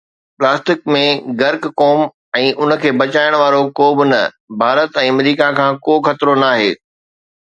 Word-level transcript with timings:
Plastic 0.37 0.79
۾ 0.93 1.01
غرق 1.41 1.63
قوم 1.81 2.01
۽ 2.39 2.45
ان 2.63 2.69
کي 2.85 2.89
بچائڻ 3.03 3.33
وارو 3.41 3.61
ڪو 3.81 3.87
به 3.99 4.05
نه، 4.13 4.21
ڀارت 4.63 4.91
۽ 5.03 5.05
آمريڪا 5.13 5.47
کان 5.61 5.71
ڪو 5.85 5.93
خطرو 6.09 6.33
ناهي. 6.45 6.71